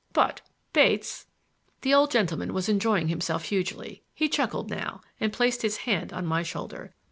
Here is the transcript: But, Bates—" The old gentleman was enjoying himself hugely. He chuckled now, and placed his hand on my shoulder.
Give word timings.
But, 0.13 0.41
Bates—" 0.73 1.27
The 1.81 1.93
old 1.93 2.09
gentleman 2.09 2.55
was 2.55 2.67
enjoying 2.67 3.09
himself 3.09 3.43
hugely. 3.43 4.01
He 4.15 4.29
chuckled 4.29 4.67
now, 4.71 5.01
and 5.19 5.31
placed 5.31 5.61
his 5.61 5.77
hand 5.85 6.11
on 6.11 6.25
my 6.25 6.41
shoulder. 6.41 6.95